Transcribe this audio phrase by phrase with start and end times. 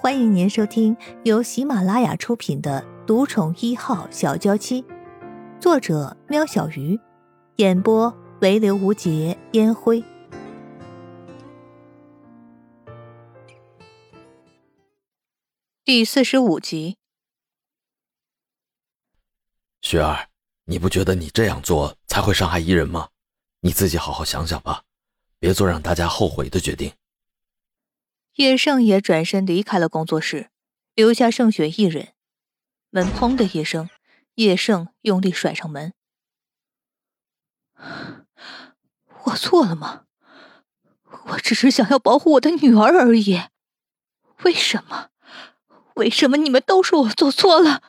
[0.00, 4.80] 欢迎您收听由喜马拉雅出品的《独宠一号小娇妻》，
[5.60, 6.96] 作者：喵小鱼，
[7.56, 10.04] 演播：唯留无节烟灰。
[15.84, 16.96] 第四十五集。
[19.82, 20.28] 雪儿，
[20.66, 23.08] 你不觉得你这样做才会伤害伊人吗？
[23.62, 24.84] 你自己好好想想吧，
[25.40, 26.92] 别做让大家后悔的决定。
[28.38, 30.50] 叶盛也转身离开了工作室，
[30.94, 32.14] 留下盛雪一人。
[32.90, 33.90] 门砰的一声，
[34.36, 35.92] 叶盛用力甩上门。
[39.24, 40.04] 我错了吗？
[41.30, 43.42] 我只是想要保护我的女儿而已。
[44.44, 45.08] 为什么？
[45.96, 47.82] 为什么你们都说我做错了？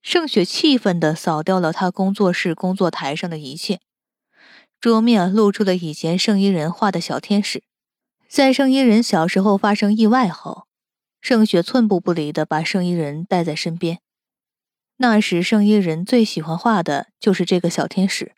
[0.00, 3.82] 盛雪气愤的扫掉了他工作室工作台上的一切，
[4.80, 7.62] 桌面露出了以前圣衣人画的小天使。
[8.32, 10.66] 在圣衣人小时候发生意外后，
[11.20, 14.00] 盛雪寸步不离的把圣衣人带在身边。
[14.96, 18.32] 那时，圣衣人最喜欢画的就是这个小天使，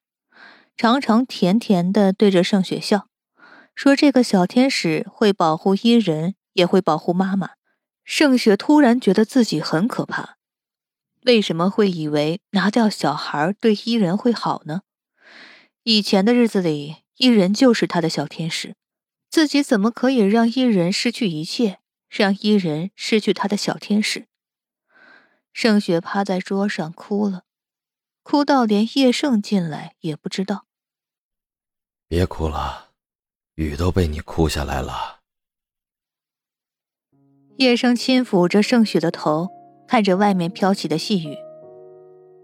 [0.76, 3.06] 常常甜甜的对着盛雪笑，
[3.76, 7.50] 说这个小天使会保护伊人，也会保护妈妈。
[8.02, 10.38] 盛雪突然觉得自己很可怕，
[11.22, 14.80] 为什么会以为拿掉小孩对伊人会好呢？
[15.84, 18.74] 以前的日子里，伊人就是他的小天使。
[19.34, 24.28] 自己怎么可以让伊人失去一切，让伊人失去他的小天使？
[25.52, 27.42] 盛雪趴在桌上哭了，
[28.22, 30.66] 哭到连叶盛进来也不知道。
[32.06, 32.90] 别哭了，
[33.56, 35.22] 雨都被你哭下来了。
[37.56, 39.48] 叶盛轻抚着盛雪的头，
[39.88, 41.36] 看着外面飘起的细雨。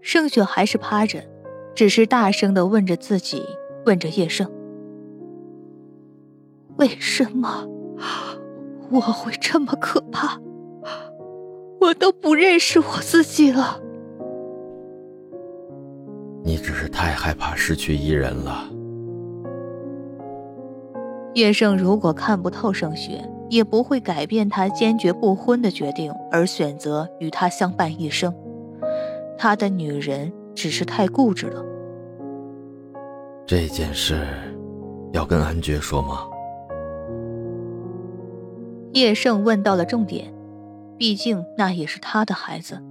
[0.01, 1.25] 盛雪还是趴着，
[1.73, 3.41] 只是大声的问着自己，
[3.85, 4.51] 问着叶盛。
[6.81, 7.67] 为什么
[8.89, 10.41] 我会这么可怕？
[11.79, 13.79] 我都不认识我自己了。
[16.43, 18.63] 你只是太害怕失去一人了。
[21.35, 28.33] 叶盛如果看不透盛雪，也不会改变他坚决不婚的决定，而选择与他相伴一生。
[29.37, 31.63] 他的女人只是太固执了。
[33.45, 34.25] 这件事
[35.13, 36.27] 要跟安觉说吗？
[38.93, 40.33] 叶盛问到了重点，
[40.97, 42.81] 毕竟那也是他的孩子。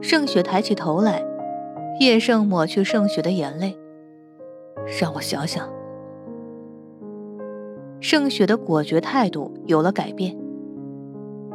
[0.00, 1.24] 盛雪抬起头来，
[2.00, 3.76] 叶盛抹去盛雪的眼泪，
[5.00, 5.68] 让我想想。
[8.00, 10.36] 盛雪的果决态度有了改变。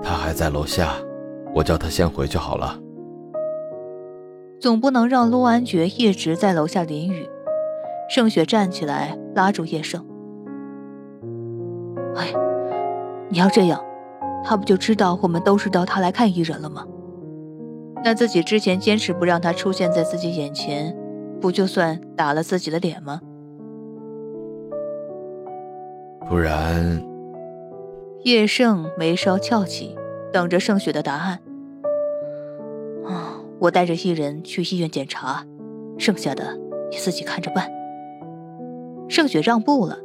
[0.02, 0.96] 他还在楼下，
[1.54, 2.80] 我叫他先回去好了。
[4.60, 7.28] 总不能让陆安觉一直在楼下淋雨。
[8.10, 10.06] 盛雪站起来，拉住叶盛。
[13.34, 13.84] 你要这样，
[14.44, 16.86] 他不就知道我们都是到他来看艺人了吗？
[18.04, 20.96] 那自己之前坚持不让他出现在自己眼前，
[21.42, 23.20] 不就算打了自己的脸吗？
[26.30, 27.04] 不然，
[28.24, 29.98] 叶盛眉梢翘起，
[30.32, 31.40] 等着盛雪的答案。
[33.04, 35.44] 啊，我带着伊人去医院检查，
[35.98, 36.56] 剩下的
[36.92, 37.68] 你自己看着办。
[39.10, 39.98] 盛雪让步了，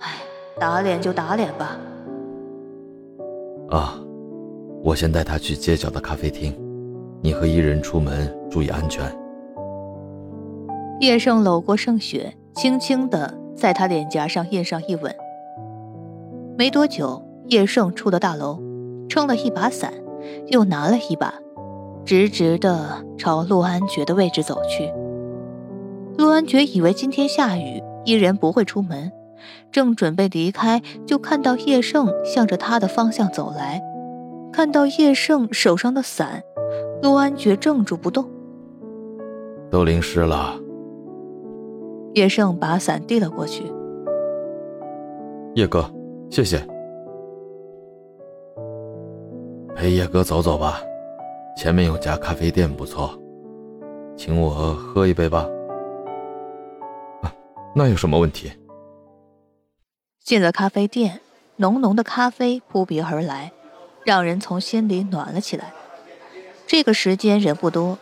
[0.00, 0.16] 哎，
[0.60, 1.78] 打脸就打脸吧。
[3.70, 4.00] 啊，
[4.82, 6.54] 我先带他去街角的咖啡厅，
[7.20, 9.04] 你和伊人出门注意安全。
[11.00, 15.14] 叶盛搂过盛雪，轻轻的在她脸颊上印上一吻。
[16.56, 18.58] 没多久，叶盛出了大楼，
[19.08, 19.92] 撑了一把伞，
[20.46, 21.34] 又拿了一把，
[22.04, 24.92] 直直的朝陆安觉的位置走去。
[26.16, 29.12] 陆安觉以为今天下雨，伊人不会出门。
[29.70, 33.80] 正准备离开，就看到叶盛向着他的方向走来。
[34.52, 36.42] 看到叶盛手上的伞，
[37.02, 38.28] 陆安觉怔住不动。
[39.70, 40.58] 都淋湿了。
[42.14, 43.64] 叶盛把伞递了过去。
[45.54, 45.84] 叶哥，
[46.30, 46.66] 谢谢。
[49.76, 50.80] 陪叶哥走走吧，
[51.56, 53.10] 前面有家咖啡店不错，
[54.16, 55.46] 请我喝一杯吧。
[57.22, 57.30] 啊，
[57.74, 58.50] 那有什么问题？
[60.28, 61.22] 进了咖啡店，
[61.56, 63.50] 浓浓的咖啡扑鼻而来，
[64.04, 65.72] 让人从心里暖了起来。
[66.66, 67.98] 这个时间人不多，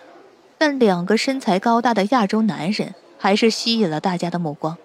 [0.58, 4.76] 但两个身材高大的亚洲男人还是吸引了大家的目光，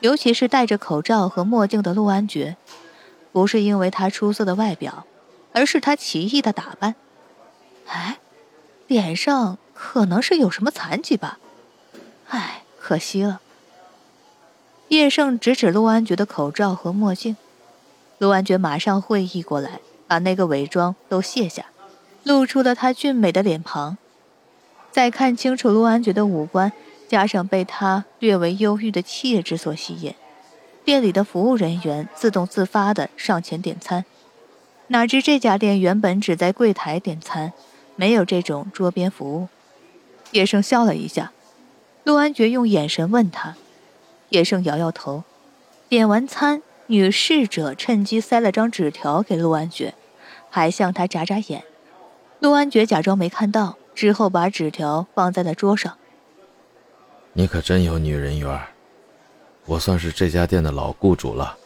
[0.00, 2.56] 尤其是戴着口罩和墨镜的陆安觉，
[3.30, 5.06] 不是因为他出色的外表，
[5.52, 6.96] 而是他奇异的打扮。
[7.86, 8.18] 哎，
[8.88, 11.38] 脸上可能是有什么残疾吧？
[12.30, 13.40] 哎，可惜了。
[14.88, 17.36] 叶盛指指陆安觉的口罩和墨镜，
[18.18, 21.66] 陆安觉马上会意过来，把那个伪装都卸下，
[22.22, 23.96] 露出了他俊美的脸庞。
[24.92, 26.70] 再看清楚陆安觉的五官，
[27.08, 30.14] 加上被他略为忧郁的气质所吸引，
[30.84, 34.04] 店里的服务人员自动自发的上前点餐。
[34.88, 37.52] 哪知这家店原本只在柜台点餐，
[37.96, 39.48] 没有这种桌边服务。
[40.32, 41.32] 叶盛笑了一下，
[42.04, 43.56] 陆安觉用眼神问他，
[44.30, 45.24] 叶盛摇摇头。
[45.88, 49.94] 点完餐，女侍者趁机塞了张纸条给陆安觉，
[50.50, 51.64] 还向他眨眨眼。
[52.40, 53.76] 陆安觉假装没看到。
[53.94, 55.96] 之后，把纸条放在了桌上。
[57.32, 58.60] 你可真有女人缘，
[59.66, 61.56] 我算是这家店的老雇主了，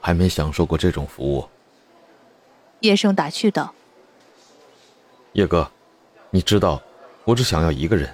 [0.00, 1.48] 还没享受过这种服务。
[2.80, 3.74] 叶盛打趣道
[5.34, 5.68] ：“叶哥，
[6.30, 6.80] 你知道，
[7.24, 8.08] 我只想要一个人，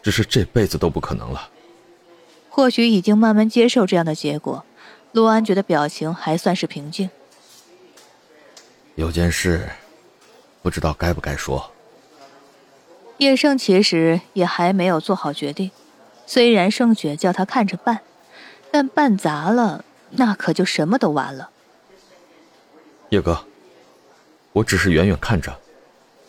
[0.00, 1.50] 只是这辈子都不可能了。”
[2.54, 4.62] 或许已经慢慢接受这样的结果，
[5.12, 7.08] 陆安觉的表情还算是平静。
[8.94, 9.70] 有件事，
[10.60, 11.72] 不知道该不该说。
[13.16, 15.70] 叶盛其实也还没有做好决定，
[16.26, 18.00] 虽然盛雪叫他看着办，
[18.70, 21.48] 但办砸了，那可就什么都完了。
[23.08, 23.46] 叶哥，
[24.52, 25.58] 我只是远远看着，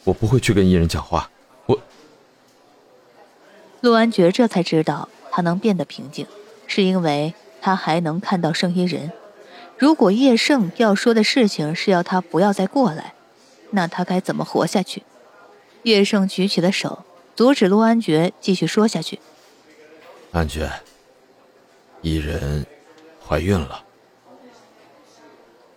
[0.06, 1.30] 我不会去跟伊人讲话。
[1.66, 1.78] 我，
[3.82, 6.28] 陆安觉这才知道，他能变得平静，
[6.68, 9.12] 是因为他还能看到圣衣人。
[9.80, 13.16] 如果叶圣要说的事情是要他不要再过来，
[13.72, 15.02] 那他该怎么活下去？
[15.82, 17.04] 叶圣举起了手，
[17.36, 19.18] 阻止陆安觉继续说下去。
[20.32, 20.72] 安觉，
[22.04, 22.68] 伊人
[23.28, 23.84] 怀孕了。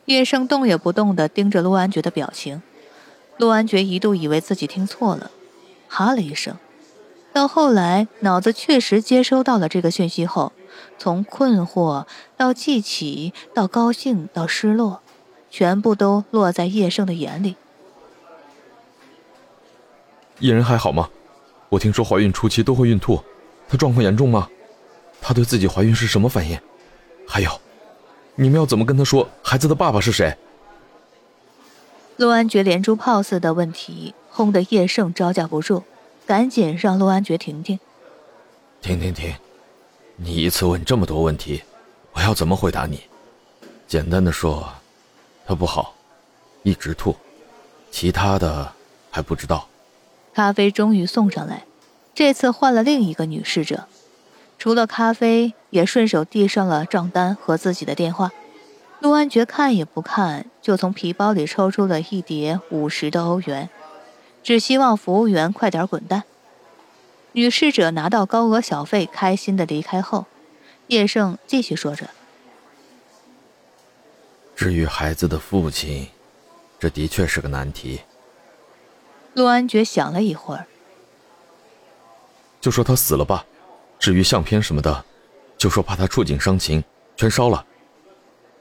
[0.05, 2.61] 叶圣动也不动地盯着陆安觉的表情。
[3.38, 5.31] 陆安觉一度以为自己听错了，
[5.88, 6.59] 哈了一声。
[7.37, 10.55] 到后来，脑子确实接收到了这个讯息后，
[10.97, 15.03] 从困惑到记起，到高兴，到失落，
[15.50, 17.56] 全部都落在叶盛的眼里。
[20.38, 21.11] 叶人还好吗？
[21.69, 23.23] 我听说怀孕初期都会孕吐，
[23.69, 24.49] 她状况严重吗？
[25.21, 26.59] 她对自己怀孕是什么反应？
[27.29, 27.50] 还有，
[28.37, 30.35] 你们要怎么跟她说孩子的爸爸是谁？
[32.17, 35.85] 陆安觉连珠炮似的问题轰得叶盛招架不住，
[36.26, 37.78] 赶紧让陆安觉停停。
[38.82, 39.34] 停停停！
[40.17, 41.62] 你一次问这么多问题，
[42.12, 43.00] 我要怎么回答你？
[43.87, 44.69] 简单的说，
[45.46, 45.94] 他不好，
[46.64, 47.14] 一直吐，
[47.90, 48.73] 其他的
[49.11, 49.69] 还不知道。
[50.34, 51.64] 咖啡终于送上来，
[52.14, 53.84] 这次换了另一个女侍者，
[54.58, 58.32] 除了咖啡，也顺手递上了账单和自己的电话。
[59.00, 63.69] 陆安觉看也不看，就从皮包里抽出了一叠五十的欧元，
[64.46, 66.22] 只希望服务员快点滚蛋。
[67.32, 70.26] 女侍者拿到高额小费，开心的离开后，
[70.87, 72.10] 叶盛继续说着
[74.54, 76.06] ：“至于孩子的父亲，
[76.78, 78.02] 这的确是个难题。”
[79.34, 80.69] 陆安觉想了一会儿，
[82.60, 83.44] 就说他死了吧。
[83.99, 85.04] 至于相片什么的，
[85.58, 86.84] 就说怕他触景伤情，
[87.16, 87.66] 全烧了。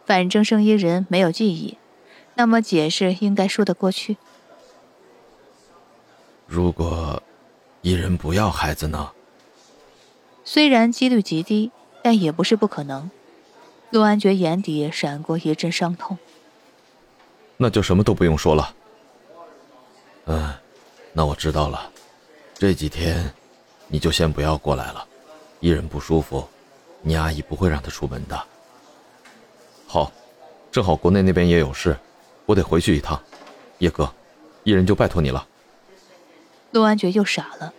[0.07, 1.77] 反正生意人没有记忆，
[2.33, 4.17] 那么解释应该说得过去。
[6.47, 7.21] 如果
[7.81, 9.11] 一人不要孩子呢？
[10.43, 11.71] 虽然几率极低，
[12.03, 13.09] 但也不是不可能。
[13.89, 16.17] 陆安觉眼底闪过一阵伤痛。
[17.57, 18.75] 那就什么都不用说了。
[20.25, 20.53] 嗯。
[21.17, 21.89] 那我知道了，
[22.55, 23.33] 这几天
[23.87, 25.07] 你就先不要过来了，
[25.61, 26.45] 一人不舒服，
[27.01, 28.37] 你阿姨不会让他出门的。
[29.87, 30.11] 好，
[30.73, 31.97] 正好国内那边也有事，
[32.45, 33.17] 我得回去一趟。
[33.77, 34.13] 叶哥，
[34.65, 35.47] 一人就拜托你了。
[36.75, 37.73] 陆安觉又傻了，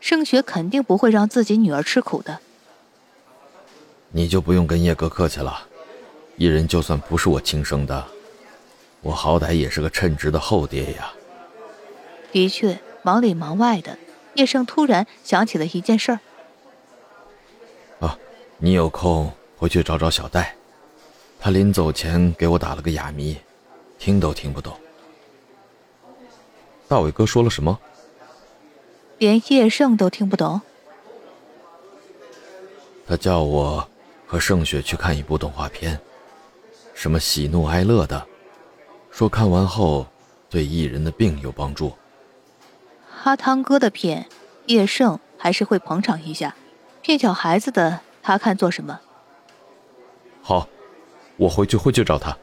[0.00, 2.40] 盛雪肯定不会让自己女儿吃苦的。
[4.12, 5.66] 你就不用跟叶哥客气了，
[6.38, 8.02] 伊人就算不是我亲生的，
[9.02, 11.12] 我好歹也是个称职的后爹呀。
[12.32, 13.98] 的确，忙里忙外的，
[14.36, 16.20] 叶盛突然想起了一件事儿。
[18.00, 18.18] 啊，
[18.56, 20.54] 你有空回去找找小戴，
[21.38, 23.36] 他临走前给我打了个哑谜，
[23.98, 24.74] 听都听不懂。
[26.88, 27.78] 大伟哥说了什么？
[29.24, 30.60] 连叶盛都听不懂。
[33.06, 33.88] 他叫我
[34.26, 35.98] 和盛雪去看一部动画片，
[36.92, 38.26] 什么喜怒哀乐的，
[39.10, 40.06] 说看完后
[40.50, 41.94] 对艺人的病有帮助。
[43.22, 44.26] 阿汤哥的片，
[44.66, 46.54] 叶盛还是会捧场一下。
[47.00, 49.00] 骗小孩子的，他看做什么？
[50.42, 50.68] 好，
[51.38, 52.36] 我回去会去找他。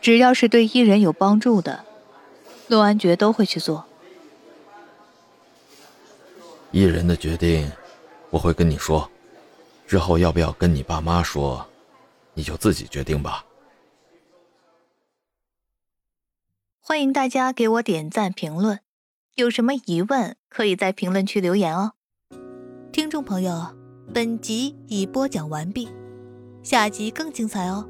[0.00, 1.84] 只要是对艺人有帮助的，
[2.68, 3.84] 陆安觉都会去做。
[6.76, 7.72] 艺人的决定
[8.28, 9.10] 我会跟你说。
[9.86, 11.66] 之后要不要跟你爸妈说
[12.34, 13.46] 你就自己决定吧。
[16.78, 18.80] 欢迎大家给我点赞评论。
[19.36, 21.92] 有什么疑问可以在评论区留言哦。
[22.92, 23.74] 听众朋友
[24.12, 25.88] 本集已播讲完毕
[26.62, 27.88] 下集更精彩哦。